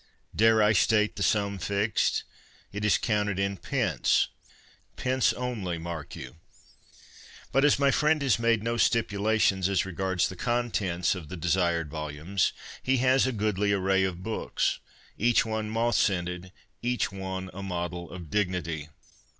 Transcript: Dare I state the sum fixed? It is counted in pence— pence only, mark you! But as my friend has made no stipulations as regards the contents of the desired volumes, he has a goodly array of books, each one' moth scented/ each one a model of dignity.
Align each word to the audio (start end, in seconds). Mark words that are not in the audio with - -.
Dare 0.35 0.63
I 0.63 0.73
state 0.73 1.15
the 1.15 1.21
sum 1.21 1.59
fixed? 1.59 2.23
It 2.71 2.83
is 2.83 2.97
counted 2.97 3.37
in 3.37 3.55
pence— 3.55 4.29
pence 4.95 5.31
only, 5.33 5.77
mark 5.77 6.15
you! 6.15 6.37
But 7.51 7.63
as 7.63 7.77
my 7.77 7.91
friend 7.91 8.19
has 8.23 8.39
made 8.39 8.63
no 8.63 8.77
stipulations 8.77 9.69
as 9.69 9.85
regards 9.85 10.27
the 10.27 10.35
contents 10.35 11.13
of 11.13 11.29
the 11.29 11.37
desired 11.37 11.91
volumes, 11.91 12.51
he 12.81 12.97
has 12.97 13.27
a 13.27 13.31
goodly 13.31 13.73
array 13.73 14.03
of 14.03 14.23
books, 14.23 14.79
each 15.19 15.45
one' 15.45 15.69
moth 15.69 15.97
scented/ 15.97 16.51
each 16.81 17.11
one 17.11 17.51
a 17.53 17.61
model 17.61 18.09
of 18.09 18.31
dignity. 18.31 18.89